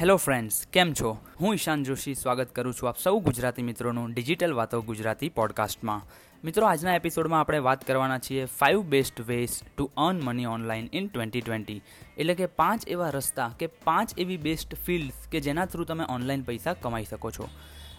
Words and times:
Hello 0.00 0.16
friends 0.16 0.66
કેમ 0.72 0.92
છો? 0.92 1.18
હું 1.40 1.54
ઈશાન 1.54 1.82
જોશી, 1.84 2.14
સ્વાગત 2.14 2.54
કરું 2.54 2.74
છું 2.74 2.88
આપ 2.88 2.98
સૌ 2.98 3.18
ગુજરાતી 3.18 3.62
મિત્રોનું 3.62 4.12
ડિજિટલ 4.12 4.52
વાતો 4.52 4.82
ગુજરાતી 4.82 5.28
પોડકાસ્ટમાં 5.28 6.02
મિત્રો, 6.44 6.66
આજના 6.66 6.94
એપિસોડમાં 6.94 7.40
આપણે 7.40 7.58
વાત 7.58 7.86
કરવાના 7.86 8.18
છીએ 8.18 8.44
five 8.44 8.82
best 8.82 9.20
ways 9.20 9.50
to 9.76 9.90
earn 9.96 10.20
money 10.24 10.46
online 10.46 10.88
in 10.92 11.08
twenty 11.08 11.40
twenty 11.40 11.82
એટલે 12.18 12.34
કે 12.34 12.46
પાંચ 12.46 12.88
એવા 12.88 13.10
રસ્તા 13.10 13.50
કે 13.58 13.66
પાંચ 13.66 14.18
એવી 14.18 14.36
બેસ્ટ 14.36 14.74
ફિલ્ડ્સ 14.74 15.28
કે 15.28 15.40
જેના 15.40 15.64
થ્રુ 15.64 15.84
તમે 15.84 16.04
ઓનલાઈન 16.08 16.42
પૈસા 16.42 16.72
કમાઈ 16.72 17.04
શકો 17.04 17.30
છો. 17.30 17.48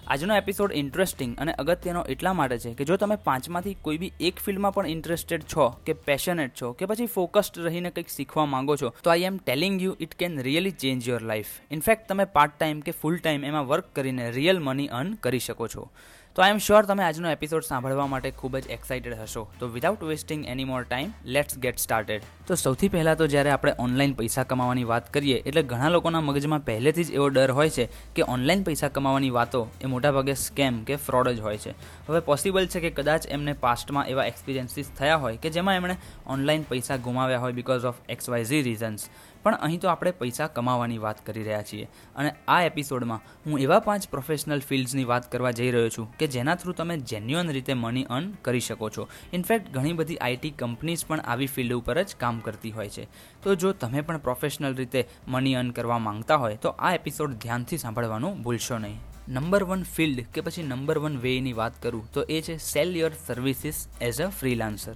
આજનો 0.07 0.35
એપિસોડ 0.35 0.71
ઇન્ટરેસ્ટિંગ 0.73 1.33
અને 1.39 1.51
અગત્યનો 1.53 2.01
એટલા 2.03 2.33
માટે 2.33 2.57
છે 2.57 2.73
કે 2.73 2.85
જો 2.85 2.95
તમે 2.97 3.15
પાંચમાંથી 3.15 3.73
કોઈ 3.81 3.97
બી 3.97 4.13
એક 4.19 4.39
ફિલ્ડમાં 4.39 4.73
પણ 4.73 4.87
ઇન્ટરેસ્ટેડ 4.87 5.43
છો 5.43 5.67
કે 5.85 5.93
પેશનેટ 5.93 6.55
છો 6.61 6.73
કે 6.73 6.85
પછી 6.85 7.05
ફોકસ્ડ 7.05 7.59
રહીને 7.65 7.89
કંઈક 7.89 8.09
શીખવા 8.09 8.45
માંગો 8.45 8.75
છો, 8.75 8.93
તો 9.03 9.09
I 9.09 9.23
am 9.23 9.37
telling 9.37 9.81
you 9.81 9.95
it 9.99 10.15
can 10.15 10.39
really 10.41 10.71
change 10.71 11.09
your 11.09 11.21
life 11.21 11.51
in fact 11.71 12.09
તમે 12.09 12.25
પાર્ટ 12.25 12.57
ટાઈમ 12.57 12.81
કે 12.81 12.91
ફૂલ 12.91 13.19
ટાઈમ 13.19 13.43
એમાં 13.43 13.67
વર્ક 13.67 13.93
કરીને 13.93 14.31
રિયલ 14.31 14.59
મની 14.59 14.87
અર્ન 14.87 15.13
કરી 15.13 15.39
શકો 15.39 15.67
છો. 15.67 15.87
તો 16.35 16.41
આઈ 16.41 16.49
એમ 16.49 16.57
શ્યોર 16.57 16.85
તમે 16.85 17.03
આજનો 17.03 17.29
એપિસોડ 17.29 17.65
સાંભળવા 17.67 18.05
માટે 18.07 18.29
ખૂબ 18.31 18.57
જ 18.57 18.67
એક્સાઇટેડ 18.67 19.15
હશો. 19.19 19.41
તો 19.59 19.67
without 19.67 20.03
wasting 20.03 20.45
any 20.47 20.63
more 20.63 20.83
time 20.83 21.09
let's 21.25 21.57
get 21.57 21.77
started 21.77 22.27
તો 22.47 22.55
સૌથી 22.55 22.89
પહેલાં 22.89 23.17
તો 23.17 23.27
જ્યારે 23.27 23.49
આપણે 23.49 23.73
ઓનલાઈન 23.79 24.13
પૈસા 24.13 24.43
કમાવાની 24.43 24.83
વાત 24.83 25.13
કરીએ, 25.13 25.37
એટલે 25.45 25.63
ઘણા 25.63 25.89
લોકોના 25.89 26.21
મગજમાં 26.21 26.59
પહેલેથી 26.59 27.03
જ 27.03 27.11
એવો 27.11 27.27
ડર 27.29 27.51
હોય 27.51 27.69
છે 27.69 27.89
કે 28.15 28.21
ઓનલાઈન 28.27 28.63
પૈસા 28.63 28.87
કમાવાની 28.87 29.29
વાતો 29.29 29.69
એ 29.81 29.85
મોટાભાગે 29.85 30.33
સ્કેમ 30.33 30.83
કે 30.83 30.95
ફ્રોડ 30.95 31.29
જ 31.29 31.39
હોય 31.39 31.57
છે. 31.57 31.73
હવે 32.09 32.19
પોસિબલ 32.19 32.67
છે 32.67 32.79
કે 32.79 32.89
કદાચ 32.89 33.27
એમને 33.27 33.53
પાસ્ટમાં 33.53 34.07
એવા 34.07 34.25
એક્સપિરિયન્સીસ 34.25 34.93
થયા 34.97 35.15
હોય 35.15 35.37
કે 35.37 35.49
જેમાં 35.49 35.75
એમણે 35.75 35.97
ઓનલાઈન 36.27 36.63
પૈસા 36.63 36.97
ગુમાવ્યા 36.97 37.39
હોય 37.39 37.51
because 37.51 37.85
of 37.85 37.95
X 38.09 38.29
Y 38.29 38.43
Z 38.43 38.61
reasons 38.61 39.09
પણ 39.43 39.55
અહીં 39.55 39.79
તો 39.79 39.89
આપણે 39.89 40.11
પૈસા 40.11 40.47
કમાવાની 40.47 40.97
વાત 40.97 41.25
કરી 41.25 41.43
રહ્યા 41.43 41.61
છીએ. 41.61 41.87
અને 42.15 42.31
આ 42.47 42.61
એપિસોડમાં 42.61 43.19
હું 43.45 43.59
એવા 43.59 43.79
પાંચ 43.79 44.07
પ્રોફેશનલ 44.09 44.59
ફિલ્ડ્સની 44.59 45.03
વાત 45.03 45.31
કરવા 45.31 45.51
જઈ 45.51 45.71
રહ્યો 45.71 45.89
છું 45.89 46.17
કે 46.17 46.27
જેના 46.27 46.55
થ્રુ 46.55 46.73
તમે 46.73 46.97
જેન્યુઅન 46.97 47.49
રીતે 47.49 47.73
મની 47.73 48.03
અર્ન 48.09 48.31
કરી 48.41 48.59
શકો 48.59 48.89
છો. 48.89 49.07
ઇનફેક્ટ 49.33 49.71
ઘણી 49.71 49.93
બધી 49.93 50.17
આઈટી 50.17 50.51
કંપનીઝ 50.51 51.05
પણ 51.05 51.19
આવી 51.19 51.45
ફિલ્ડ 51.45 51.73
ઉપર 51.73 52.03
જ 52.03 52.15
કામ 52.19 52.39
કરતી 52.39 52.71
હોય 52.71 52.89
છે. 52.89 53.07
તો 53.43 53.55
જો 53.55 53.71
તમે 53.71 54.01
પણ 54.01 54.17
પ્રોફેશનલ 54.17 54.75
રીતે 54.75 55.07
મની 55.27 55.55
અર્ન 55.55 55.71
કરવા 55.71 55.99
માંગતા 55.99 56.35
હોય, 56.35 56.55
તો 56.55 56.69
આ 56.69 56.93
એપિસોડ 56.93 57.31
ધ્યાનથી 57.31 57.77
સાંભળવાનું 57.77 58.41
ભૂલશો 58.41 58.77
નહીં. 58.77 58.99
નંબર 59.29 59.63
વન 59.63 59.83
ફિલ્ડ 59.83 60.25
કે 60.33 60.41
પછી 60.41 60.63
નંબર 60.63 60.99
વન 60.99 61.17
વેની 61.17 61.53
વાત 61.53 61.81
કરું, 61.83 62.11
તો 62.13 62.21
એ 62.29 62.41
છે 62.41 62.57
sell 62.57 62.95
your 62.97 63.11
services 63.27 63.87
as 64.01 64.21
a 64.21 64.27
freelancer 64.27 64.95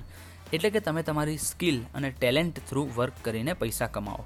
એટલે 0.56 0.70
કે 0.76 0.82
તમે 0.88 1.04
તમારી 1.04 1.38
સ્કિલ 1.46 1.80
અને 1.96 2.10
ટેલેન્ટ 2.12 2.60
થ્રુ 2.70 2.84
વર્ક 2.98 3.24
કરીને 3.24 3.54
પૈસા 3.54 3.88
કમાઓ 3.88 4.26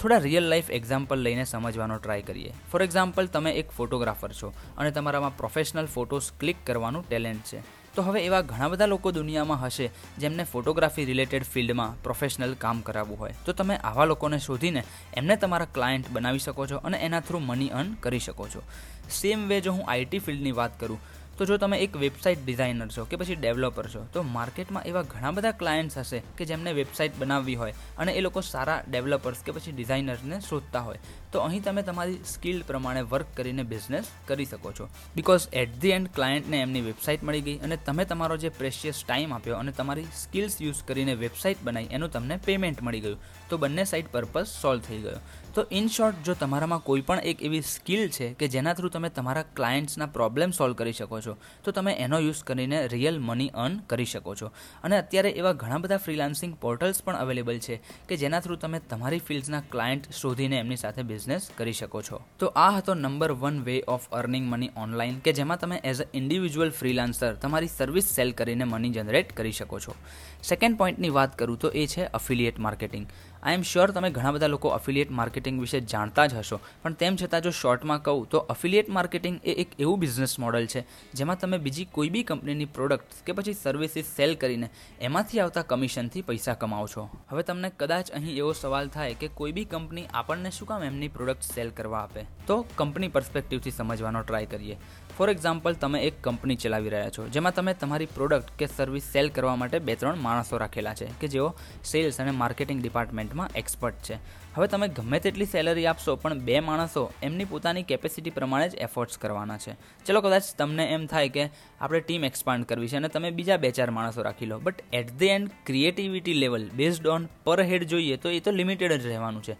થોડા 0.00 0.18
રિયલ 0.18 0.46
લાઈફ 0.50 0.70
એક્ઝામ્પલ 0.70 1.20
લઈને 1.26 1.44
સમજવાનો 1.44 1.96
ટ્રાય 1.98 2.22
કરીએ. 2.22 2.52
ફોર 2.72 2.82
એક્ઝામ્પલ, 2.82 3.26
તમે 3.26 3.50
એક 3.60 3.70
ફોટોગ્રાફર 3.70 4.32
છો 4.32 4.48
અને 4.78 4.90
તમારામાં 4.90 5.36
પ્રોફેશનલ 5.36 5.86
ફોટોસ 5.86 6.32
ક્લિક 6.40 6.56
કરવાનું 6.64 7.08
ટેલેન્ટ 7.08 7.44
છે. 7.44 7.60
તો 7.94 8.02
હવે 8.02 8.20
એવા 8.24 8.40
ઘણા 8.40 8.68
બધા 8.68 8.86
લોકો 8.86 9.12
દુનિયામાં 9.12 9.60
હશે 9.62 9.90
જેમને 10.18 10.44
ફોટોગ્રાફી 10.44 11.04
રિલેટેડ 11.04 11.44
ફિલ્ડમાં 11.44 12.02
પ્રોફેશનલ 12.02 12.54
કામ 12.54 12.80
કરાવવું 12.80 13.18
હોય. 13.18 13.34
તો 13.46 13.52
તમે 13.52 13.76
આવા 13.76 14.04
લોકોને 14.04 14.38
શોધીને 14.38 14.82
એમને 15.16 15.36
તમારા 15.36 15.72
ક્લાયન્ટ 15.74 16.10
બનાવી 16.10 16.38
શકો 16.38 16.66
છો 16.66 16.76
અને 16.76 16.98
એના 16.98 17.20
થ્રુ 17.20 17.38
મની 17.38 17.68
અર્ન 17.68 17.94
કરી 17.94 18.18
શકો 18.18 18.48
છો. 18.48 18.62
સેમ 19.10 19.48
વે 19.48 19.60
જો 19.60 19.72
હું 19.72 19.90
આઈટી 19.90 20.18
ફિલ્ડની 20.18 20.52
વાત 20.52 20.80
કરું 20.80 20.98
તો 21.42 21.46
જો 21.50 21.56
તમે 21.58 21.76
એક 21.84 21.96
વેબસાઇટ 21.98 22.42
ડિઝાઇનર 22.46 22.86
છો 22.94 23.04
કે 23.10 23.18
પછી 23.20 23.36
ડેવલપર 23.36 23.86
છો, 23.92 24.00
તો 24.14 24.22
માર્કેટમાં 24.34 24.84
એવા 24.90 25.02
ઘણા 25.12 25.32
બધા 25.36 25.50
ક્લાયન્ટ્સ 25.60 25.96
હશે 25.98 26.20
કે 26.38 26.46
જેમને 26.50 26.70
વેબસાઇટ 26.72 27.18
બનાવવી 27.18 27.56
હોય 27.62 27.74
અને 27.98 28.12
એ 28.12 28.20
લોકો 28.20 28.40
સારા 28.40 28.76
ડેવલપર્સ 28.88 29.42
કે 29.46 29.54
પછી 29.56 29.72
ડિઝાઇનર્સને 29.72 30.38
શોધતા 30.48 30.82
હોય. 30.88 31.00
તો 31.32 31.42
અહીં 31.46 31.64
તમે 31.64 31.82
તમારી 31.82 32.20
સ્કિલ 32.24 32.62
પ્રમાણે 32.62 33.02
વર્ક 33.12 33.34
કરીને 33.34 33.64
બિઝનેસ 33.72 34.12
કરી 34.28 34.46
શકો 34.46 34.72
છો. 34.72 34.86
બિકોઝ 35.16 35.48
એટ 35.52 35.74
ધી 35.82 35.94
એન્ડ 35.96 36.12
ક્લાયન્ટને 36.14 36.62
એમની 36.62 36.84
વેબસાઇટ 36.90 37.26
મળી 37.26 37.44
ગઈ 37.48 37.58
અને 37.58 37.76
તમે 37.76 38.04
તમારો 38.04 38.36
જે 38.36 38.54
પ્રેશિયસ 38.60 39.02
ટાઈમ 39.02 39.34
આપ્યો 39.34 39.58
અને 39.58 39.72
તમારી 39.72 40.06
સ્કિલ્સ 40.14 40.60
યુઝ 40.62 40.84
કરીને 40.86 41.14
વેબસાઇટ 41.24 41.64
બનાવી 41.64 41.90
એનું 41.90 42.12
તમને 42.12 42.38
પેમેન્ટ 42.46 42.82
મળી 42.82 43.00
ગયું. 43.00 43.18
તો 43.50 43.58
બંને 43.58 43.84
સાઇડ 43.84 44.12
પર્પઝ 44.12 44.54
સોલ્વ 44.62 44.86
થઈ 44.88 45.00
ગયો. 45.00 45.18
તો 45.54 45.62
ઇન 45.70 45.88
શોર્ટ 45.88 46.20
જો 46.26 46.34
તમારામાં 46.34 46.82
કોઈ 46.82 47.02
પણ 47.02 47.26
એક 47.30 47.42
એવી 47.42 47.62
સ્કિલ 47.62 48.02
છે 48.08 48.26
કે 48.34 48.48
જેના 48.48 48.72
થ્રુ 48.72 48.88
તમે 48.88 49.08
તમારા 49.08 49.44
ક્લાયન્ટ્સના 49.56 50.06
પ્રોબ્લેમ 50.06 50.50
સોલ્વ 50.50 50.74
કરી 50.74 50.92
શકો 50.92 51.20
છો, 51.20 51.36
તો 51.64 51.70
તમે 51.70 51.92
એનો 51.98 52.18
યુઝ 52.18 52.42
કરીને 52.42 52.78
રિયલ 52.86 53.18
મની 53.20 53.50
અર્ન 53.54 53.74
કરી 53.86 54.04
શકો 54.04 54.34
છો. 54.34 54.50
અને 54.84 54.96
અત્યારે 54.98 55.30
એવા 55.30 55.52
ઘણા 55.52 55.78
બધા 55.78 55.96
ફ્રીલાન્સિંગ 55.96 56.54
પોર્ટલ્સ 56.56 57.02
પણ 57.02 57.16
અવેલેબલ 57.16 57.58
છે 57.58 57.80
કે 58.08 58.16
જેના 58.16 58.40
થ્રુ 58.40 58.56
તમે 58.56 58.80
તમારી 58.92 59.18
ફિલ્ડ્સના 59.18 59.62
ક્લાયન્ટ 59.72 60.08
શોધીને 60.12 60.56
એમની 60.58 60.76
સાથે 60.76 61.02
બિઝનેસ 61.02 61.50
કરી 61.58 61.72
શકો 61.72 62.02
છો. 62.02 62.22
તો 62.38 62.52
આ 62.56 62.70
હતો 62.78 62.94
number 62.94 63.32
one 63.32 63.60
way 63.66 63.76
of 63.88 64.08
earning 64.12 64.48
money 64.52 64.70
online 64.76 65.20
કે 65.20 65.36
જેમાં 65.40 65.58
તમે 65.58 65.80
એઝ 65.84 66.00
અ 66.00 66.08
ઇન્ડિવિજ્યુઅલ 66.14 66.72
ફ્રીલાન્સર 66.80 67.32
તમારી 67.44 67.68
સર્વિસ 67.68 68.08
સેલ 68.14 68.32
કરીને 68.32 68.64
મની 68.64 68.94
જનરેટ 68.96 69.36
કરી 69.36 69.52
શકો 69.52 69.80
છો. 69.80 69.98
સેકન્ડ 70.42 70.78
પોઈન્ટની 70.78 71.12
વાત 71.18 71.38
કરું 71.38 71.58
તો 71.58 71.68
એ 71.74 71.86
છે 71.86 72.08
affiliate 72.20 72.58
marketing 72.58 73.06
I 73.42 73.54
am 73.54 73.62
sure 73.68 73.90
તમે 73.90 74.08
ઘણા 74.10 74.32
બધા 74.32 74.46
લોકો 74.46 74.68
અફિલિયેટ 74.68 75.10
માર્કેટિંગ 75.10 75.40
વિશે 75.50 75.80
જાણતા 75.80 76.26
જ 76.26 76.34
હશો. 76.34 76.58
પણ 76.82 76.92
તેમ 76.92 77.16
છતાં 77.16 77.42
જો 77.42 77.50
શોર્ટમાં 77.50 78.02
કહું 78.02 78.28
તો 78.28 78.38
અફિલિયેટ 78.54 78.88
માર્કેટિંગ 78.88 79.40
એ 79.44 79.54
એક 79.62 79.74
એવું 79.78 79.98
બિઝનેસ 79.98 80.38
મોડલ 80.38 80.66
છે, 80.66 80.84
જેમાં 81.14 81.38
તમે 81.38 81.58
બીજી 81.58 81.84
કોઈ 81.84 82.10
બી 82.10 82.22
કંપનીની 82.22 82.64
પ્રોડક્ટ 82.64 83.22
કે 83.26 83.32
પછી 83.32 83.54
સર્વિસીસ 83.54 84.06
સેલ 84.16 84.34
કરીને 84.34 84.68
એમાંથી 85.00 85.40
આવતા 85.40 85.62
કમિશનથી 85.62 86.22
પૈસા 86.22 86.54
કમાવો 86.54 86.86
છો. 86.86 87.08
હવે 87.30 87.42
તમને 87.42 87.72
કદાચ 87.78 88.10
અહીં 88.10 88.36
એવો 88.36 88.52
સવાલ 88.52 88.88
થાય 88.88 89.14
કે 89.14 89.28
કોઈ 89.28 89.52
બી 89.52 89.64
કંપની 89.64 90.06
આપણને 90.14 90.50
શું 90.50 90.68
કામ 90.68 90.82
એમની 90.82 91.08
પ્રોડક્ટ 91.08 91.42
સેલ 91.42 91.70
કરવા 91.70 91.98
આપે? 91.98 92.26
તો 92.46 92.66
કંપની 92.76 93.08
પર્સપેક્ટિવથી 93.08 93.70
સમજવાનો 93.70 94.22
ટ્રાય 94.22 94.46
કરીએ. 94.46 94.76
ફોર 95.16 95.28
એક્ઝામ્પલ, 95.28 95.74
તમે 95.76 95.98
એક 96.08 96.20
કંપની 96.24 96.58
ચલાવી 96.62 96.92
રહ્યા 96.92 97.12
છો, 97.14 97.24
જેમાં 97.34 97.54
તમે 97.56 97.72
તમારી 97.80 98.12
પ્રોડક્ટ 98.16 98.52
કે 98.60 98.66
સર્વિસ 98.66 99.08
સેલ 99.14 99.28
કરવા 99.36 99.56
માટે 99.62 99.78
બે 99.88 99.94
ત્રણ 100.00 100.22
માણસો 100.26 100.60
રાખેલા 100.62 100.94
છે, 101.00 101.08
કે 101.20 101.28
જેઓ 101.34 101.48
સેલ્સ 101.90 102.20
અને 102.22 102.32
માર્કેટિંગ 102.42 102.80
ડિપાર્ટમેન્ટમાં 102.80 103.52
એક્સપર્ટ 103.62 104.00
છે. 104.06 104.16
હવે 104.56 104.68
તમે 104.72 104.88
ગમે 104.88 105.18
તેટલી 105.20 105.50
સેલરી 105.52 105.84
આપશો, 105.92 106.16
પણ 106.22 106.40
બે 106.48 106.56
માણસો 106.60 107.02
એમની 107.28 107.48
પોતાની 107.52 107.84
કેપેસિટી 107.90 108.34
પ્રમાણે 108.38 108.72
જ 108.72 108.80
એફર્ટ્સ 108.86 109.20
કરવાના 109.22 109.60
છે. 109.64 109.76
ચલો 110.06 110.24
કદાચ 110.24 110.48
તમને 110.56 110.88
એમ 110.96 111.06
થાય 111.12 111.34
કે 111.36 111.44
આપણે 111.80 112.00
ટીમ 112.00 112.24
એક્સપાન્ડ 112.30 112.68
કરવી 112.72 112.88
છે 112.88 112.96
અને 113.02 113.08
તમે 113.08 113.36
બીજા 113.38 113.60
બે 113.66 113.70
ચાર 113.70 113.90
માણસો 113.98 114.24
રાખી 114.28 114.48
લો, 114.48 114.60
but 114.64 114.88
at 114.92 115.12
the 115.20 115.36
end 115.36 115.54
creativity 115.68 116.40
level 116.40 116.68
based 116.80 117.12
on 117.14 117.28
per 117.44 117.60
head 117.70 117.88
જોઈએ 117.92 118.16
તો 118.16 118.32
એ 118.32 118.40
તો 118.40 118.50
લિમિટેડ 118.50 118.96
જ 118.96 119.12
રહેવાનું 119.12 119.44
છે. 119.48 119.56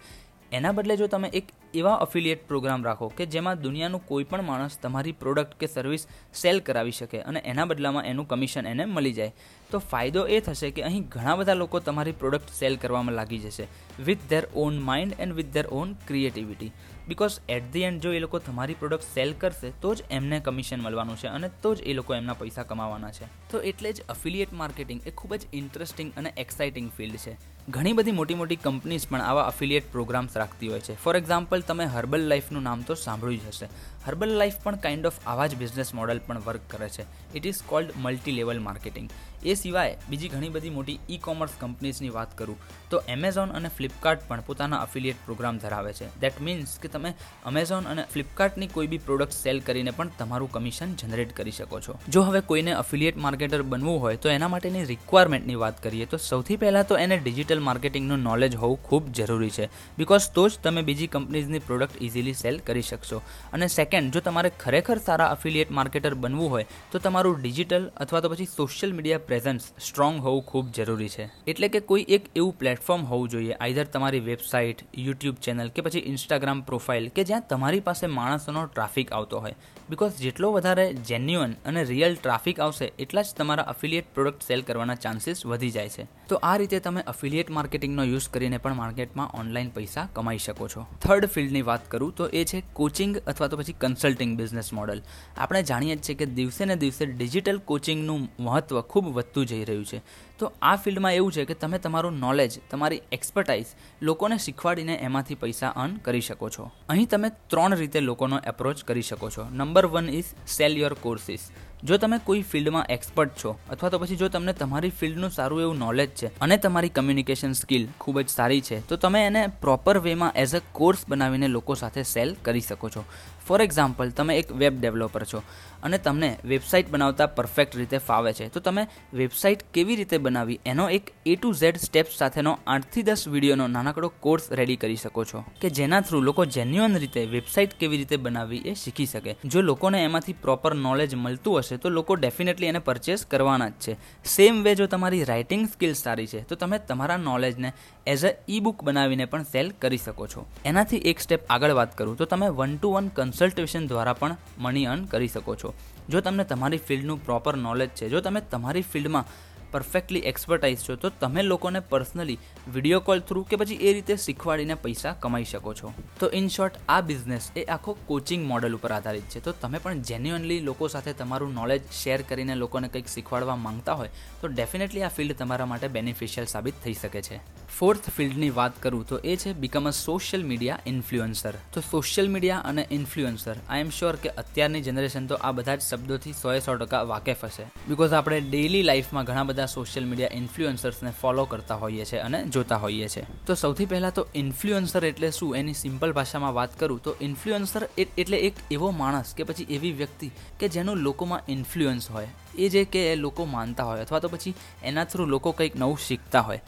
એના 0.52 0.72
બદલે 0.72 0.96
જો 0.96 1.06
તમે 1.06 1.28
એક 1.28 1.46
એવા 1.74 1.94
અફિલિયેટ 1.94 2.48
પ્રોગ્રામ 2.48 2.84
રાખો 2.84 3.08
કે 3.08 3.26
જેમાં 3.26 3.60
દુનિયાનું 3.60 4.06
કોઈ 4.06 4.24
પણ 4.24 4.42
માણસ 4.42 4.78
તમારી 4.82 5.12
પ્રોડક્ટ 5.12 5.54
કે 5.60 5.66
સર્વિસ 5.66 6.06
સેલ 6.34 6.60
કરાવી 6.60 6.92
શકે 6.92 7.20
અને 7.20 7.40
એના 7.44 7.64
બદલામાં 7.64 8.04
એનું 8.04 8.28
કમિશન 8.28 8.66
એને 8.66 8.84
મળી 8.84 9.12
જાય. 9.12 9.32
તો 9.70 9.78
ફાયદો 9.78 10.26
એ 10.26 10.40
થશે 10.40 10.70
કે 10.70 10.82
અહીં 10.82 11.08
ઘણા 11.08 11.36
બધા 11.36 11.54
લોકો 11.54 11.80
તમારી 11.80 12.12
પ્રોડક્ટ 12.12 12.48
સેલ 12.48 12.76
કરવામાં 12.76 13.14
લાગી 13.14 13.38
જશે 13.38 13.66
with 14.04 14.28
their 14.30 14.42
own 14.54 14.78
mind 14.78 15.14
and 15.18 15.34
with 15.34 15.52
their 15.52 15.66
own 15.72 15.94
creativity 16.08 16.72
because 17.08 17.40
at 17.48 17.72
the 17.72 17.82
end 17.82 18.00
જો 18.00 18.12
એ 18.12 18.18
લોકો 18.18 18.38
તમારી 18.38 18.74
પ્રોડક્ટ 18.74 19.02
સેલ 19.14 19.32
કરશે, 19.32 19.72
તો 19.80 19.94
જ 19.94 20.02
એમને 20.10 20.40
કમિશન 20.40 20.80
મળવાનું 20.80 21.16
છે 21.16 21.26
અને 21.26 21.50
તો 21.62 21.74
જ 21.74 21.80
એ 21.80 21.92
લોકો 21.92 22.14
એમના 22.14 22.32
પૈસા 22.32 22.62
કમાવાના 22.62 23.10
છે. 23.10 23.26
તો 23.50 23.60
એટલે 23.60 23.92
જ 23.92 24.02
અફિલિયેટ 24.08 24.52
માર્કેટિંગ 24.52 25.00
એ 25.06 25.10
ખૂબ 25.10 25.34
જ 25.34 25.46
ઇન્ટરેસ્ટિંગ 25.52 26.12
અને 26.16 26.32
એક્સાઇટિંગ 26.36 26.90
ફિલ્ડ 26.96 27.16
છે. 27.16 27.36
ઘણી 27.68 27.92
બધી 27.92 28.10
મોટી 28.10 28.34
મોટી 28.34 28.56
કંપનીઝ 28.56 29.08
પણ 29.08 29.20
આવા 29.20 29.42
અફિલિયેટ 29.42 29.92
પ્રોગ્રામ્સ 29.92 30.36
રાખતી 30.36 30.68
હોય 30.68 30.80
છે. 30.80 31.04
ફોર 31.04 31.16
એક્ઝામ્પલ 31.16 31.60
તમે 31.60 31.84
હર્બલ 31.84 32.20
લાઈફનું 32.20 32.62
નામ 32.62 32.82
તો 32.82 32.94
સાંભળ્યું 32.94 33.40
જ 33.40 33.46
હશે. 33.48 33.68
હર્બલ 34.06 34.32
લાઈફ 34.40 34.58
પણ 34.62 34.76
કાઇન્ડ 34.76 35.06
ઓફ 35.06 35.18
આવા 35.26 35.46
જ 35.46 35.56
બિઝનેસ 35.56 35.94
મોડલ 35.94 36.20
પણ 36.26 36.38
વર્ક 36.38 36.64
કરે 36.68 36.88
છે. 36.88 37.04
It 37.34 37.46
is 37.46 37.62
called 37.66 37.90
multi 37.96 38.32
level 38.32 38.60
marketing 38.60 39.10
એ 39.44 39.54
સિવાય 39.54 39.96
બીજી 40.10 40.28
ઘણી 40.28 40.48
બધી 40.48 40.70
મોટી 40.70 40.98
ઈ 41.10 41.18
કોમર્સ 41.18 41.50
કંપનીઝની 41.60 42.10
વાત 42.10 42.38
કરું, 42.38 42.58
તો 42.90 43.02
એમેઝોન 43.08 43.50
અને 43.50 43.68
ફ્લિપકાર્ટ 43.68 44.28
પણ 44.28 44.40
પોતાના 44.40 44.76
અફિલિયેટ 44.76 45.24
પ્રોગ્રામ 45.24 45.58
ધરાવે 45.58 45.92
છે. 45.92 46.06
દેટ 46.20 46.40
મીન્સ 46.40 46.78
કે 46.78 46.88
તમે 46.88 47.14
અમેઝોન 47.46 47.84
અને 47.84 48.04
ફ્લિપકાર્ટની 48.12 48.66
કોઈ 48.66 48.86
બી 48.86 48.98
પ્રોડક્ટ 48.98 49.32
સેલ 49.32 49.60
કરીને 49.60 49.90
પણ 49.90 50.08
તમારું 50.18 50.52
કમિશન 50.52 50.94
જનરેટ 50.94 51.36
કરી 51.36 51.50
શકો 51.50 51.80
છો. 51.80 51.98
જો 52.08 52.22
હવે 52.22 52.40
કોઈને 52.40 52.72
અફિલિયેટ 52.72 53.16
માર્કેટર 53.16 53.62
બનવું 53.62 54.00
હોય, 54.00 54.16
તો 54.16 54.28
એના 54.28 54.48
માટેની 54.48 54.84
રિક્વાયરમેન્ટની 54.84 55.54
વાત 55.54 55.82
કરીએ, 55.82 56.06
તો 56.06 56.16
સૌથી 56.16 56.56
પહેલાં 56.56 56.86
તો 56.86 56.96
એને 56.96 57.18
ડિજિટલ 57.18 57.58
માર્કેટિંગનું 57.58 58.18
નોલેજ 58.18 58.56
હોવું 58.56 58.82
ખૂબ 58.82 59.12
જરૂરી 59.12 59.50
છે. 59.50 59.68
બિકોઝ 59.98 60.30
તો 60.34 60.48
જ 60.48 60.52
તમે 60.62 60.82
બીજી 60.82 61.06
કંપનીઝની 61.06 61.58
પ્રોડક્ટ 61.58 62.02
ઇઝીલી 62.02 62.34
સેલ 62.34 62.58
કરી 62.58 62.82
શકશો. 62.82 63.22
અને 63.52 63.66
સેકન્ડ 63.66 63.91
સેકન્ડ 63.92 64.14
જો 64.16 64.20
તમારે 64.26 64.50
ખરેખર 64.62 64.98
સારા 65.06 65.32
અફિલિયેટ 65.36 65.72
માર્કેટર 65.78 66.14
બનવું 66.14 66.50
હોય, 66.52 66.66
તો 66.92 67.00
તમારું 67.06 67.40
ડિજિટલ 67.40 67.84
અથવા 68.04 68.22
તો 68.24 68.30
પછી 68.32 68.48
સોશિયલ 68.52 68.94
મીડિયા 68.96 69.24
પ્રેઝન્સ 69.28 69.64
સ્ટ્રોંગ 69.86 70.20
હોવું 70.26 70.44
ખૂબ 70.50 70.70
જરૂરી 70.78 71.10
છે. 71.14 71.26
એટલે 71.46 71.68
કે 71.68 71.80
કોઈ 71.90 72.06
એક 72.16 72.30
એવું 72.36 72.54
પ્લેટફોર્મ 72.60 73.04
હોવું 73.10 73.32
જોઈએ 73.34 73.58
આઈધર 73.58 73.90
તમારી 73.96 74.22
વેબસાઇટ 74.28 74.84
યુટ્યુબ 75.06 75.42
ચેનલ 75.46 75.72
કે 75.76 75.84
પછી 75.86 76.04
ઇન્સ્ટાગ્રામ 76.12 76.64
પ્રોફાઇલ 76.70 77.10
કે 77.18 77.26
જ્યાં 77.30 77.48
તમારી 77.52 77.84
પાસે 77.88 78.04
માણસોનો 78.18 78.64
ટ્રાફિક 78.66 79.12
આવતો 79.12 79.42
હોય. 79.44 79.56
બિકોઝ 79.90 80.16
જેટલો 80.24 80.52
વધારે 80.56 80.86
જેન્યુઅન 81.10 81.56
અને 81.66 81.82
રિયલ 81.92 82.16
ટ્રાફિક 82.16 82.60
આવશે, 82.60 82.92
એટલા 82.98 83.26
જ 83.28 83.36
તમારા 83.36 83.68
અફિલિયેટ 83.74 84.12
પ્રોડક્ટ 84.14 84.48
સેલ 84.48 84.64
કરવાના 84.68 85.00
ચાન્સીસ 85.04 85.44
વધી 85.46 85.74
જાય 85.76 85.94
છે. 85.96 86.08
તો 86.32 86.38
આ 86.50 86.52
રીતે 86.60 86.76
તમે 86.84 87.02
અફિલિયેટ 87.12 87.50
માર્કેટિંગનો 87.56 88.04
યુઝ 88.10 88.28
કરીને 88.34 88.58
પણ 88.66 88.78
માર્કેટમાં 88.80 89.34
ઓનલાઈન 89.40 89.70
પૈસા 89.74 90.04
કમાઈ 90.18 90.42
શકો 90.46 90.68
છો. 90.74 90.84
થર્ડ 91.04 91.32
ફિલ્ડની 91.34 91.64
વાત 91.70 91.88
કરું 91.92 92.12
તો 92.20 92.28
એ 92.40 92.44
છે 92.52 92.62
કોચિંગ 92.80 93.14
અથવા 93.32 93.50
તો 93.52 93.60
પછી 93.62 93.76
કન્સલ્ટિંગ 93.84 94.34
બિઝનેસ 94.40 94.72
મોડલ 94.78 95.02
આપણે 95.36 95.62
જાણીએ 95.70 95.96
જ 95.96 96.04
છીએ 96.08 96.18
કે 96.20 96.30
દિવસે 96.38 96.62
ને 96.70 96.76
દિવસે 96.84 97.02
ડિજિટલ 97.12 97.58
કોચિંગનું 97.70 98.28
મહત્ત્વ 98.46 98.84
ખૂબ 98.92 99.10
વધતું 99.16 99.50
જઈ 99.52 99.64
રહ્યું 99.70 99.88
છે. 99.90 100.00
તો 100.38 100.50
આ 100.70 100.76
ફિલ્ડમાં 100.84 101.18
એવું 101.18 101.34
છે 101.36 101.44
કે 101.50 101.56
તમે 101.64 101.80
તમારું 101.86 102.16
નોલેજ 102.22 102.58
તમારી 102.70 103.02
એક્સપર્ટાઇઝ 103.16 103.74
લોકોને 104.02 104.36
શીખવાડીને 104.46 104.94
એમાંથી 105.08 105.38
પૈસા 105.44 105.72
અર્ન 105.82 105.98
કરી 106.06 106.24
શકો 106.28 106.50
છો. 106.56 106.70
અહીં 106.88 107.08
તમે 107.08 107.30
ત્રણ 107.50 107.76
રીતે 107.82 108.00
લોકોનો 108.00 108.40
એપ્રોચ 108.52 108.82
કરી 108.88 109.06
શકો 109.10 109.30
છો. 109.36 109.44
Number 109.52 109.86
one 109.86 110.08
is 110.20 110.32
sell 110.56 110.80
your 110.82 110.94
courses 111.04 111.44
જો 111.82 111.96
તમે 111.98 112.18
કોઈ 112.26 112.42
ફિલ્ડમાં 112.42 112.90
એક્સપર્ટ 112.94 113.32
છો, 113.40 113.50
અથવા 113.70 113.90
તો 113.90 113.98
પછી 113.98 114.18
જો 114.20 114.28
તમને 114.28 114.52
તમારી 114.54 114.90
ફિલ્ડનું 115.00 115.32
સારું 115.36 115.62
એવું 115.62 115.78
નોલેજ 115.78 116.10
છે 116.20 116.28
અને 116.40 116.56
તમારી 116.56 116.92
કમ્યુનિકેશન 116.96 117.56
સ્કિલ 117.58 117.88
ખૂબ 117.98 118.20
જ 118.20 118.28
સારી 118.28 118.62
છે, 118.68 118.78
તો 118.88 118.96
તમે 118.96 119.26
એને 119.26 119.42
પ્રોપર 119.64 119.98
વેમાં 119.98 120.36
એઝ 120.36 120.54
અ 120.54 120.60
કોર્સ 120.72 121.02
બનાવીને 121.08 121.48
લોકો 121.48 121.74
સાથે 121.74 122.02
સેલ 122.04 122.36
કરી 122.42 122.60
શકો 122.60 122.88
છો. 122.88 123.02
ફોર 123.46 123.60
એક્ઝામ્પલ 123.62 124.14
તમે 124.14 124.38
એક 124.38 124.52
વેબ 124.54 124.78
ડેવલપર 124.78 125.24
છો. 125.24 125.42
અને 125.82 125.98
તમને 125.98 126.38
વેબસાઇટ 126.44 126.90
બનાવતા 126.90 127.26
પરફેક્ટ 127.26 127.76
રીતે 127.76 127.98
ફાવે 127.98 128.32
છે. 128.32 128.48
તો 128.48 128.60
તમે 128.60 128.86
વેબસાઇટ 129.14 129.62
કેવી 129.72 129.96
રીતે 129.96 130.18
બનાવી? 130.18 130.60
એનો 130.66 130.88
એક 130.88 131.12
એ 131.26 131.36
ટુ 131.36 131.52
ઝેડ 131.52 131.76
સ્ટેપ્સ 131.76 132.18
સાથેનો 132.18 132.58
આઠથી 132.66 133.02
દસ 133.02 133.28
વિડીયોનો 133.28 133.66
નાનકડો 133.66 134.08
કોર્સ 134.20 134.52
રેડી 134.52 134.76
કરી 134.76 134.96
શકો 134.96 135.24
છો. 135.24 135.44
કે 135.60 135.70
જેના 135.70 136.00
થ્રુ 136.00 136.20
લોકો 136.20 136.44
જેન્યુઅન 136.44 136.96
રીતે 136.96 137.26
વેબસાઇટ 137.26 137.78
કેવી 137.78 137.96
રીતે 137.96 138.16
બનાવવી 138.16 138.62
એ 138.64 138.74
શીખી 138.74 139.06
શકે. 139.06 139.36
જો 139.44 139.60
લોકોને 139.60 140.04
એમાંથી 140.04 140.32
પ્રોપર 140.32 140.74
નોલેજ 140.74 141.14
મળતું 141.14 141.58
હશે, 141.58 141.76
તો 141.76 141.88
લોકો 141.88 142.16
ડેફિનેટલી 142.16 142.66
એને 142.66 142.78
પરચેસ 142.78 143.26
કરવાના 143.26 143.68
જ 143.68 143.72
છે. 143.80 143.96
સેમ 144.24 144.62
વે 144.62 144.74
જો 144.74 144.86
તમારી 144.86 145.24
રાઇટિંગ 145.24 145.68
સ્કિલ 145.68 145.94
સારી 145.94 146.26
છે, 146.26 146.40
તો 146.40 146.54
તમે 146.54 146.78
તમારા 146.78 147.16
નોલેજને 147.16 147.72
એઝ 148.06 148.24
અ 148.24 148.32
ઈ 148.48 148.60
બુક 148.60 148.82
બનાવીને 148.84 149.24
પણ 149.24 149.44
સેલ 149.44 149.72
કરી 149.80 149.98
શકો 149.98 150.26
છો. 150.26 150.46
એનાથી 150.64 150.96
એક 150.96 151.20
સ્ટેપ 151.20 151.40
આગળ 151.48 151.72
વાત 151.72 151.96
કરું, 151.98 152.16
તો 152.16 152.24
તમે 152.24 152.48
વન 152.48 152.76
ટુ 152.76 152.92
વન 152.92 153.08
કન્સલ્ટેશન 153.08 153.86
દ્વારા 153.86 154.12
પણ 154.12 154.36
મની 154.58 154.86
અર્ન 154.86 155.04
કરી 155.04 155.28
શકો 155.28 155.56
છો. 155.56 155.71
જો 156.08 156.20
તમને 156.20 156.44
તમારી 156.44 156.78
ફિલ્ડનું 156.78 157.22
પ્રોપર 157.24 157.56
નોલેજ 157.56 157.90
છે 157.94 158.08
જો 158.08 158.20
તમે 158.20 158.40
તમારી 158.50 158.82
ફિલ્ડમાં 158.82 159.24
પરફેક્ટલી 159.72 160.24
એક્સપર્ટાઇઝ 160.30 160.82
છો, 160.86 160.96
તો 160.96 161.10
તમે 161.20 161.42
લોકોને 161.42 161.80
પર્સનલી 161.92 162.38
વીડિયો 162.74 163.00
કોલ 163.00 163.24
થ્રુ 163.28 163.44
કે 163.50 163.56
પછી 163.56 163.80
એ 163.88 163.94
રીતે 163.96 164.14
શીખવાડીને 164.16 164.76
પૈસા 164.84 165.14
કમાઈ 165.20 165.48
શકો 165.52 165.74
છો. 165.74 165.92
તો 166.20 166.30
ઇન 166.40 166.48
શોર્ટ 166.48 166.80
આ 166.88 167.00
બિઝનેસ 167.00 167.50
એ 167.56 167.64
આખો 167.76 167.96
કોચિંગ 168.06 168.46
મોડલ 168.46 168.78
ઉપર 168.78 168.92
આધારિત 168.92 169.28
છે. 169.34 169.40
તો 169.40 169.56
તમે 169.62 169.78
પણ 169.78 170.02
જેન્યુઅનલી 170.10 170.60
લોકો 170.60 170.88
સાથે 170.88 171.12
તમારું 171.12 171.54
નોલેજ 171.54 171.88
શેર 172.02 172.20
કરીને 172.22 172.54
લોકોને 172.54 172.88
કંઈક 172.88 173.08
શીખવાડવા 173.08 173.58
માંગતા 173.66 173.98
હોય, 174.02 174.12
તો 174.40 174.48
ડેફિનેટલી 174.48 175.02
આ 175.02 175.12
ફિલ્ડ 175.16 175.36
તમારા 175.38 175.66
માટે 175.66 175.88
બેનિફિશિયલ 175.88 176.46
સાબિત 176.46 176.74
થઈ 176.84 176.96
શકે 177.02 177.22
છે. 177.22 177.40
ફોર્થ 177.78 178.08
ફિલ્ડની 178.16 178.50
વાત 178.50 178.74
કરું 178.82 179.04
તો 179.08 179.18
એ 179.24 179.36
છે 179.36 179.52
become 179.52 179.88
a 179.88 179.92
social 179.98 180.42
media 180.44 180.80
influencer 180.86 181.54
તો 181.74 181.80
સોશિયલ 181.80 182.28
મીડિયા 182.28 182.64
અને 182.70 182.82
ઇન્ફ્લુઅન્સર 182.90 183.56
આઈ 183.68 183.84
એમ 183.84 183.90
શ્યોર 183.90 184.16
કે 184.16 184.34
અત્યારની 184.42 184.82
જનરેશન 184.86 185.26
તો 185.26 185.38
આ 185.40 185.52
બધા 185.52 185.76
જ 185.76 185.86
શબ્દોથી 185.88 186.34
સોએ 186.42 186.58
સો 186.60 186.76
ટકા 186.76 187.02
વાકેફ 187.12 187.44
હશે. 187.44 187.64
બિકોઝ 187.88 188.12
આપણે 188.12 188.40
ડેઇલી 188.40 188.82
લાઈફમાં 188.82 189.24
ઘણા 189.24 189.46
બધા 189.50 189.61
સોશિયલ 189.66 190.06
મીડિયા 190.06 190.28
ઇન્ફ્લુએન્સર્સને 190.32 191.10
ફોલો 191.10 191.44
કરતા 191.44 191.74
હોઈએ 191.74 192.04
છીએ 192.04 192.18
અને 192.18 192.44
જોતા 192.44 192.76
હોઈએ 192.76 193.08
છીએ 193.08 193.26
તો 193.46 193.54
સૌથી 193.54 193.86
પહેલાં 193.86 194.14
તો 194.14 194.26
ઇન્ફ્લુએન્સર 194.34 195.04
એટલે 195.04 195.30
શું? 195.30 195.56
એની 195.56 195.74
સિમ્પલ 195.74 196.12
ભાષામાં 196.12 196.54
વાત 196.54 196.80
કરું 196.80 197.02
તો 197.02 197.16
ઇન્ફ્લુએન્સર 197.20 197.88
એટલે 198.18 198.36
એક 198.36 198.54
એવો 198.70 198.90
માણસ 198.90 199.34
કે 199.34 199.42
પછી 199.42 199.66
એવી 199.70 199.92
વ્યક્તિ 199.92 200.30
કે 200.60 200.68
જેનું 200.68 200.96
લોકોમાં 200.96 201.40
ઇન્ફ્લુઅન્સ 201.48 202.10
હોય. 202.10 202.28
એ 202.58 202.68
જે 202.68 202.84
કે 202.84 203.16
લોકો 203.16 203.44
માનતા 203.44 203.84
હોય 203.84 204.00
અથવા 204.00 204.18
તો 204.18 204.28
પછી 204.28 204.54
એના 204.82 205.04
થ્રુ 205.04 205.24
લોકો 205.24 205.52
કંઈક 205.52 205.76
નવું 205.76 205.98
શીખતા 205.98 206.40
હોય. 206.40 206.60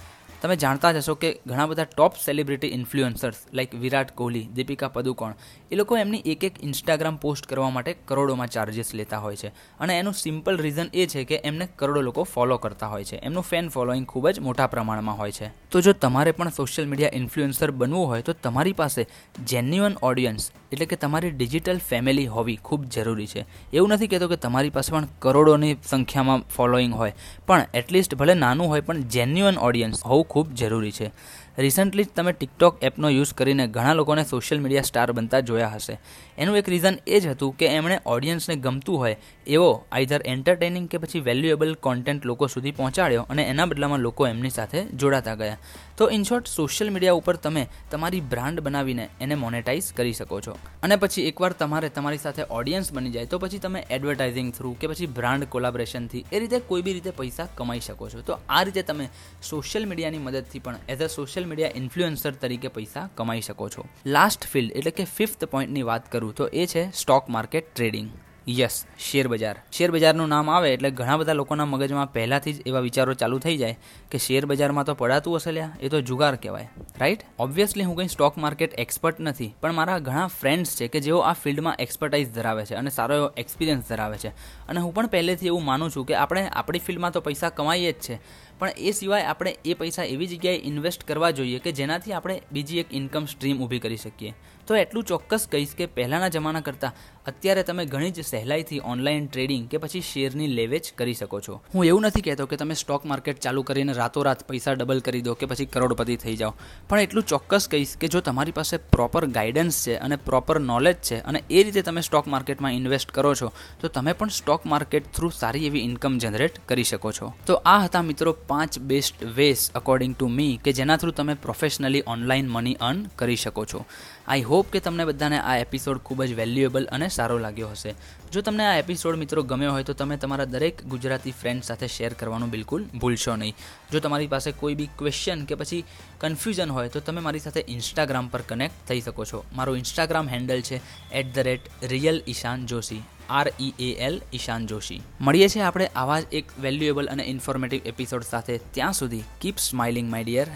તમે 0.44 0.56
જાણતા 0.56 0.92
જ 0.92 0.96
હશો 0.96 1.14
કે 1.14 1.40
ઘણા 1.46 1.66
બધા 1.66 1.84
top 1.84 2.14
celebrity 2.24 2.66
influencers 2.66 3.34
like 3.54 3.74
Virat 3.74 4.10
Kohli, 4.10 4.48
Deepika 4.54 4.88
Padukone, 4.88 5.32
એ 5.72 5.76
લોકો 5.76 5.96
એમની 5.96 6.22
એક 6.26 6.44
એક 6.44 6.64
ઇન્સ્ટાગ્રામ 6.64 7.16
પોસ્ટ 7.16 7.46
કરવા 7.46 7.70
માટે 7.70 7.96
કરોડોમાં 8.04 8.46
ચાર્જિસ 8.46 8.94
લેતા 8.94 9.18
હોય 9.18 9.36
છે. 9.36 9.48
અને 9.80 9.98
એનું 9.98 10.12
સિમ્પલ 10.12 10.58
રીઝન 10.58 10.86
એ 10.94 11.06
છે 11.06 11.24
કે 11.24 11.36
એમને 11.36 11.68
કરોડો 11.76 12.00
લોકો 12.00 12.22
ફોલો 12.22 12.56
કરતા 12.56 12.86
હોય 12.86 13.04
છે. 13.04 13.16
એમનું 13.16 13.42
ફેન 13.42 13.68
ફોલોઈંગ 13.68 14.06
ખૂબ 14.06 14.28
જ 14.28 14.40
મોટા 14.40 14.66
પ્રમાણમાં 14.66 15.18
હોય 15.18 15.32
છે. 15.32 15.70
તો 15.70 15.80
જો 15.80 15.92
તમારે 15.92 16.32
પણ 16.32 16.48
સોશિયલ 16.48 16.88
મીડિયા 16.88 17.10
ઇન્ફ્લુઅન્સર 17.12 17.70
બનવું 17.70 18.06
હોય, 18.06 18.22
તો 18.22 18.32
તમારી 18.32 18.72
પાસે 18.72 19.06
જેન્યુઅન 19.44 19.96
ઓડિયન્સ 20.02 20.50
એટલે 20.72 20.86
કે 20.86 20.96
તમારી 20.96 21.30
ડિજિટલ 21.30 21.78
ફેમિલી 21.78 22.26
હોવી 22.26 22.56
ખૂબ 22.56 22.84
જરૂરી 22.84 23.26
છે. 23.26 23.44
એવું 23.72 23.88
નથી 23.88 24.06
કહેતો 24.06 24.28
કે 24.28 24.36
તમારી 24.36 24.70
પાસે 24.70 24.92
પણ 24.92 25.06
કરોડોની 25.18 25.76
સંખ્યામાં 25.86 26.40
ફોલોઈંગ 26.40 26.94
હોય. 26.94 27.12
પણ 27.46 27.66
એટલીસ્ટ 27.74 28.14
ભલે 28.14 28.34
નાનું 28.34 28.68
હોય, 28.68 28.80
પણ 28.80 29.00
જેન્યુઅન 29.00 29.58
ઓડિયન્સ 29.58 30.02
હોવું 30.02 30.33
ખૂબ 30.34 30.50
જરૂરી 30.52 30.92
છે. 30.92 31.10
રિસન્ટલી 31.58 32.04
જ 32.04 32.08
તમે 32.16 32.32
ટિકટોક 32.32 32.82
એપનો 32.82 33.08
યુઝ 33.08 33.34
કરીને 33.34 33.66
ઘણા 33.66 33.94
લોકોને 33.94 34.24
સોશિયલ 34.24 34.60
મીડિયા 34.60 34.82
સ્ટાર 34.82 35.12
બનતા 35.12 35.40
જોયા 35.40 35.68
હશે. 35.68 35.98
એનું 36.38 36.56
એક 36.56 36.68
રીઝન 36.68 36.98
એ 37.06 37.20
જ 37.20 37.26
હતું 37.26 37.56
કે 37.56 37.66
એમણે 37.66 38.00
ઓડિયન્સને 38.06 38.56
ગમતું 38.56 38.98
હોય 38.98 39.16
એવો 39.46 39.84
આઈધર 39.92 40.20
એન્ટરટેનિંગ 40.24 40.88
કે 40.88 40.98
પછી 40.98 41.20
વેલ્યુએબલ 41.20 41.74
કોન્ટેન્ટ 41.74 42.26
લોકો 42.26 42.46
સુધી 42.46 42.70
પહોંચાડ્યો 42.70 43.26
અને 43.30 43.42
એના 43.42 43.66
બદલામાં 43.66 43.98
લોકો 43.98 44.26
એમની 44.26 44.50
સાથે 44.50 44.84
જોડાતા 44.84 45.34
ગયા. 45.34 45.58
તો 45.96 46.10
ઇન 46.10 46.22
શોર્ટ 46.22 46.46
સોશિયલ 46.46 46.90
મીડિયા 46.90 47.12
ઉપર 47.12 47.36
તમે 47.36 47.66
તમારી 47.90 48.20
બ્રાન્ડ 48.20 48.60
બનાવીને 48.60 49.08
એને 49.20 49.34
મોનેટાઈઝ 49.34 49.92
કરી 49.92 50.12
શકો 50.12 50.40
છો. 50.40 50.58
અને 50.82 50.96
પછી 50.96 51.22
એકવાર 51.22 51.52
તમારે 51.52 51.88
તમારી 51.88 52.18
સાથે 52.18 52.42
ઓડિયન્સ 52.50 52.92
બની 52.92 53.10
જાય 53.10 53.26
તો 53.26 53.38
પછી 53.38 53.58
તમે 53.58 53.86
એડવર્ટાઇઝિંગ 53.90 54.52
થ્રુ 54.52 54.76
કે 54.80 54.86
પછી 54.86 55.06
બ્રાન્ડ 55.06 55.44
કોલાબરેશનથી 55.44 56.24
એ 56.32 56.38
રીતે 56.38 56.58
કોઈ 56.58 56.82
બી 56.82 56.92
રીતે 56.92 57.10
પૈસા 57.10 57.48
કમાઈ 57.54 57.80
શકો 57.80 58.08
છો. 58.08 58.20
તો 58.20 58.38
આ 58.48 58.62
રીતે 58.62 58.82
તમે 58.82 59.08
સોશિયલ 59.50 59.86
મીડિયાની 59.86 60.18
મદદથી 60.18 60.58
પણ 60.58 60.76
as 60.88 61.02
a 61.02 61.06
social 61.06 61.43
social 61.44 61.50
media 61.50 61.76
influencer 61.76 62.34
તરીકે 62.42 62.68
પૈસા 62.76 63.06
કમાઈ 63.16 63.46
શકો 63.48 63.68
છો. 63.68 63.86
લાસ્ટ 64.16 64.50
ફિલ્ડ 64.52 64.76
એટલે 64.78 64.96
કે 64.98 65.10
ફિફ્થ 65.16 65.48
પોઈન્ટની 65.54 65.88
વાત 65.92 66.12
કરું 66.12 66.34
તો 66.34 66.52
એ 66.52 66.66
છે 66.66 66.84
stock 67.00 67.28
market 67.28 67.74
trading 67.74 68.08
yes 68.48 68.74
share 68.98 69.26
બજાર. 69.28 69.56
શેર 69.72 69.90
બજારનું 69.90 70.28
નામ 70.28 70.50
આવે 70.50 70.68
એટલે 70.72 70.90
ઘણા 70.90 71.18
બધા 71.20 71.36
લોકોના 71.40 71.66
મગજમાં 71.66 72.12
પહેલાંથી 72.16 72.54
જ 72.56 72.66
એવા 72.70 72.84
વિચારો 72.86 73.14
ચાલુ 73.14 73.38
થઈ 73.44 73.56
જાય 73.56 73.76
કે 74.10 74.20
શેર 74.26 74.42
બજારમાં 74.46 74.86
તો 74.88 74.94
પડાતું 74.94 75.36
હશે 75.38 75.52
લ્યા, 75.56 75.76
એ 75.80 75.88
તો 75.88 76.00
જુગાર 76.00 76.34
કહેવાય. 76.36 76.68
રાઈટ 77.02 77.24
ઓબ્વિયસલી 77.38 77.86
હું 77.88 77.96
કંઈ 77.96 78.14
સ્ટોક 78.14 78.36
માર્કેટ 78.44 78.76
એક્સપર્ટ 78.84 79.20
નથી, 79.20 79.50
પણ 79.60 79.78
મારા 79.80 79.98
ઘણા 80.08 80.26
ફ્રેન્ડ્સ 80.40 80.76
છે 80.78 80.88
કે 80.88 81.00
જેઓ 81.00 81.20
આ 81.20 81.34
ફિલ્ડમાં 81.44 81.80
એક્સપર્ટાઇઝ 81.86 82.30
ધરાવે 82.36 82.64
છે 82.70 82.78
અને 82.80 82.90
સારો 82.90 83.20
એવો 83.20 83.28
એક્સપિરિયન્સ 83.36 83.88
ધરાવે 83.88 84.18
છે. 84.18 84.34
અને 84.68 84.80
હું 84.80 84.92
પણ 84.94 85.12
પહેલેથી 85.16 85.52
એવું 85.52 85.64
માનું 85.70 85.94
છું 85.96 86.08
કે 86.08 86.14
આપણે 86.14 86.44
આપણી 86.48 86.84
ફિલ્ડમાં 86.88 87.16
તો 87.16 87.24
પૈસા 87.28 87.54
કમાઈએ 87.60 87.92
જ 87.92 88.00
છે 88.00 88.18
પણ 88.58 88.72
એ 88.78 88.92
સિવાય 88.92 89.28
આપણે 89.30 89.56
એ 89.64 89.74
પૈસા 89.74 90.04
એવી 90.14 90.26
જગ્યાએ 90.26 90.64
ઇન્વેસ્ટ 90.70 91.04
કરવા 91.04 91.30
જોઈએ 91.30 91.58
કે 91.58 91.72
જેનાથી 91.72 92.12
આપણે 92.12 92.40
બીજી 92.52 92.82
એક 92.84 92.98
ઇન્કમ 93.00 93.26
સ્ટ્રીમ 93.26 93.62
ઊભી 93.62 93.78
કરી 93.78 93.96
શકીએ. 93.96 94.34
તો 94.66 94.76
એટલું 94.76 95.04
ચોક્કસ 95.04 95.42
કહીશ 95.52 95.74
કે 95.78 95.86
પહેલાંના 95.86 96.28
જમાના 96.28 96.60
કરતાં 96.60 96.92
અત્યારે 97.30 97.62
તમે 97.62 97.84
ઘણી 97.86 98.10
જ 98.10 98.24
સહેલાઈથી 98.24 98.80
ઓનલાઈન 98.92 99.26
ટ્રેડિંગ 99.28 99.64
કે 99.68 99.78
પછી 99.78 100.00
શેરની 100.00 100.48
લેવેચ 100.48 100.92
કરી 100.94 101.14
શકો 101.14 101.40
છો. 101.40 101.60
હું 101.74 101.84
એવું 101.84 102.06
નથી 102.08 102.20
કહેતો 102.20 102.46
કે 102.46 102.56
તમે 102.56 102.74
સ્ટોક 102.74 103.04
માર્કેટ 103.04 103.42
ચાલુ 103.44 103.62
કરીને 103.62 103.92
રાતોરાત 103.92 104.46
પૈસા 104.48 104.74
ડબલ 104.74 105.00
કરી 105.00 105.22
દો 105.22 105.34
કે 105.34 105.46
પછી 105.46 105.66
કરોડપતિ 105.66 106.16
થઈ 106.16 106.36
જાઓ. 106.36 106.54
પણ 106.88 106.98
એટલું 106.98 107.26
ચોક્કસ 107.26 107.68
કહીશ 107.68 107.96
કે 107.96 108.08
જો 108.08 108.20
તમારી 108.20 108.52
પાસે 108.52 108.76
પ્રોપર 108.94 109.26
ગાઈડન્સ 109.26 109.82
છે 109.84 109.98
અને 109.98 110.16
પ્રોપર 110.16 110.60
નોલેજ 110.60 111.02
છે 111.10 111.20
અને 111.20 111.42
એ 111.50 111.62
રીતે 111.62 111.82
તમે 111.82 112.00
સ્ટોક 112.00 112.26
માર્કેટમાં 112.26 112.72
ઇન્વેસ્ટ 112.72 113.10
કરો 113.10 113.34
છો, 113.34 113.52
તો 113.80 113.88
તમે 113.88 114.12
પણ 114.12 114.28
સ્ટોક 114.28 114.64
માર્કેટ 114.64 115.12
થ્રુ 115.12 115.30
સારી 115.30 115.66
એવી 115.66 115.84
ઇન્કમ 115.90 116.18
જનરેટ 116.18 116.58
કરી 116.68 116.84
શકો 116.84 117.12
છો. 117.12 117.32
તો 117.46 117.60
આ 117.64 117.78
હતા 117.84 118.02
મિત્રો 118.02 118.32
પાંચ 118.48 118.78
best 118.90 119.22
ways 119.36 119.70
according 119.74 120.14
to 120.16 120.28
me 120.38 120.56
કે 120.64 120.72
જેના 120.78 120.96
થ્રુ 120.96 121.12
તમે 121.18 121.34
પ્રોફેશનલી 121.44 122.02
ઓનલાઈન 122.14 122.48
મની 122.48 122.76
અર્ન 122.88 123.00
કરી 123.16 123.36
શકો 123.36 123.64
છો. 123.64 123.80
આઈ 124.28 124.42
હોપ 124.50 124.72
કે 124.72 124.80
તમને 124.80 125.04
બધાને 125.04 125.38
આ 125.40 125.56
એપિસોડ 125.64 125.98
ખૂબ 125.98 126.24
જ 126.24 126.36
વેલ્યુએબલ 126.40 126.88
અને 126.96 127.08
સારો 127.08 127.38
લાગ્યો 127.38 127.70
હશે. 127.72 127.94
જો 128.32 128.40
તમને 128.40 128.66
આ 128.66 128.76
એપિસોડ 128.82 129.18
મિત્રો 129.22 129.42
ગમ્યો 129.42 129.72
હોય 129.72 129.88
તો 129.90 129.92
તમે 129.92 130.16
તમારા 130.16 130.44
દરેક 130.44 130.84
ગુજરાતી 130.94 131.34
ફ્રેન્ડ 131.40 131.64
સાથે 131.64 131.86
શેર 131.86 132.12
કરવાનું 132.14 132.50
બિલકુલ 132.50 132.84
ભૂલશો 133.00 133.36
નહીં. 133.36 133.54
જો 133.92 134.00
તમારી 134.00 134.30
પાસે 134.34 134.50
કોઈ 134.52 134.74
બી 134.74 134.90
ક્વેશ્ચન 134.98 135.44
કે 135.44 135.54
પછી 135.54 135.84
કન્ફ્યુઝન 136.18 136.70
હોય 136.70 136.88
તો 136.88 137.00
તમે 137.00 137.20
મારી 137.20 137.44
સાથે 137.46 137.64
ઇન્સ્ટાગ્રામ 137.68 138.28
પર 138.28 138.42
કનેક્ટ 138.42 138.86
થઈ 138.88 139.00
શકો 139.00 139.24
છો. 139.24 139.44
મારું 139.52 139.82
ઇન્સ્ટાગ્રામ 139.82 140.28
હેન્ડલ 140.28 140.62
છે 140.62 140.80
at 141.12 141.34
the 141.34 141.38
rate 141.38 141.70
real 141.94 142.22
Ishan 142.26 142.66
Joshi 142.66 143.02
R 143.30 143.52
E 143.60 143.74
A 143.78 143.94
L 143.94 144.20
Ishan 144.32 144.66
Joshi. 144.66 145.02
મળીએ 145.20 145.48
છીએ 145.48 145.62
આપણે 145.62 145.86
આવા 145.86 146.20
જ 146.20 146.24
એક 146.32 146.44
વેલ્યુએબલ 146.60 147.06
અને 147.06 147.22
ઇન્ફોર્મેટિવ 147.22 147.80
એપિસોડ 147.86 148.22
સાથે. 148.22 148.58
ત્યાં 148.58 148.92
સુધી 148.92 149.22
કીપ 149.40 149.56
સ્માઇલિંગ 149.58 150.10
માય 150.10 150.24
ડિયર 150.24 150.46